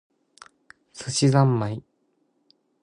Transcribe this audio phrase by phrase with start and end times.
[0.93, 1.83] 寿司ざんまい